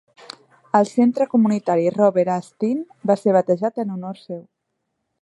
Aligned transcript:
El 0.79 0.87
centre 0.91 1.27
comunitari 1.33 1.93
Robert 1.97 2.33
A. 2.39 2.39
Steen 2.49 2.83
va 3.13 3.21
ser 3.23 3.39
batejat 3.39 3.81
en 3.85 3.97
honor 3.99 4.23
seu. 4.27 4.43